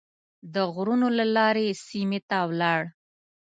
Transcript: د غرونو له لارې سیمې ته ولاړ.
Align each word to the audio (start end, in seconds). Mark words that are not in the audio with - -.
د 0.53 0.55
غرونو 0.73 1.07
له 1.17 1.25
لارې 1.35 1.67
سیمې 1.87 2.19
ته 2.29 2.37
ولاړ. 2.49 2.81